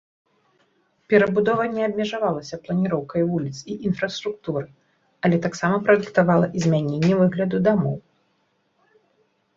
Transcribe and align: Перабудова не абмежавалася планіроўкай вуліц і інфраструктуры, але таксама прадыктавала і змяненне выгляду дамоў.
Перабудова 1.11 1.65
не 1.73 1.81
абмежавалася 1.89 2.59
планіроўкай 2.63 3.21
вуліц 3.33 3.57
і 3.73 3.77
інфраструктуры, 3.89 4.65
але 5.29 5.37
таксама 5.47 5.77
прадыктавала 5.91 6.45
і 6.59 6.67
змяненне 6.67 7.13
выгляду 7.21 7.57
дамоў. 7.69 7.97